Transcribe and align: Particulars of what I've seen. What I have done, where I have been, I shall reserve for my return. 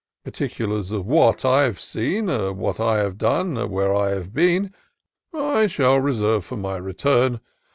Particulars 0.23 0.91
of 0.91 1.05
what 1.05 1.45
I've 1.45 1.79
seen. 1.79 2.25
What 2.57 2.79
I 2.79 2.97
have 2.97 3.19
done, 3.19 3.69
where 3.69 3.93
I 3.93 4.09
have 4.09 4.33
been, 4.33 4.73
I 5.31 5.67
shall 5.67 5.99
reserve 5.99 6.43
for 6.43 6.57
my 6.57 6.77
return. 6.77 7.39